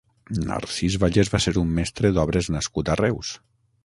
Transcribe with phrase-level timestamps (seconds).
[0.43, 3.35] Narcís Vallès va ser un mestre d'obres nascut a Reus.